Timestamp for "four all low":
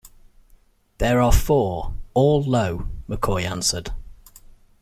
1.31-2.87